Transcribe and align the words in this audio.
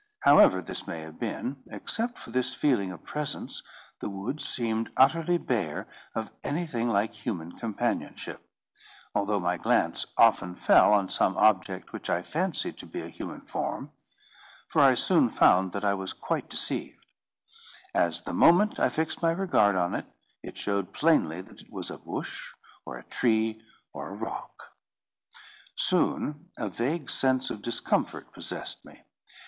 However 0.21 0.63
this 0.63 0.87
may 0.87 1.01
have 1.01 1.19
been, 1.19 1.57
except 1.69 2.17
for 2.17 2.31
this 2.31 2.55
feeling 2.55 2.91
of 2.91 3.03
presence, 3.03 3.61
the 3.99 4.09
woods 4.09 4.43
seemed 4.49 4.89
utterly 4.97 5.37
bare 5.37 5.85
of 6.15 6.31
anything 6.43 6.89
like 6.89 7.13
human 7.13 7.51
companionship, 7.51 8.41
although 9.13 9.39
my 9.39 9.57
glance 9.57 10.07
often 10.17 10.55
fell 10.55 10.91
on 10.91 11.07
some 11.09 11.37
object 11.37 11.93
which 11.93 12.09
I 12.09 12.23
fancied 12.23 12.79
to 12.79 12.87
be 12.87 13.03
a 13.03 13.09
human 13.09 13.41
form; 13.41 13.91
for 14.67 14.81
I 14.81 14.95
soon 14.95 15.29
found 15.29 15.71
that 15.73 15.85
I 15.85 15.93
was 15.93 16.13
quite 16.13 16.49
deceived; 16.49 17.05
as, 17.93 18.23
the 18.23 18.33
moment 18.33 18.79
I 18.79 18.89
fixed 18.89 19.21
my 19.21 19.29
regard 19.29 19.75
on 19.75 19.93
it, 19.93 20.07
it 20.41 20.57
showed 20.57 20.93
plainly 20.93 21.41
that 21.43 21.61
it 21.61 21.71
was 21.71 21.91
a 21.91 21.99
bush, 21.99 22.53
or 22.87 22.97
a 22.97 23.03
tree, 23.03 23.61
or 23.93 24.09
a 24.09 24.17
rock. 24.17 24.71
Soon 25.75 26.49
a 26.57 26.69
vague 26.69 27.07
sense 27.11 27.51
of 27.51 27.61
discomfort 27.61 28.33
possessed 28.33 28.83
me. 28.83 29.03